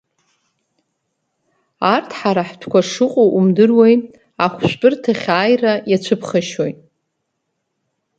[1.93, 3.95] Арҭ ҳара ҳтәқәа шыҟоу умдыруеи,
[4.45, 6.79] ахәшәтәырҭахь ааира иацәыԥхашьоит.